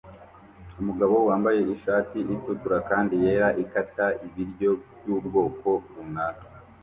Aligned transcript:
Umugabo 0.81 1.15
wambaye 1.27 1.59
ishati 1.75 2.17
itukura 2.33 2.77
kandi 2.89 3.13
yera 3.23 3.47
ikata 3.63 4.05
ibiryo 4.25 4.71
byubwoko 4.99 5.69
runaka 5.95 6.45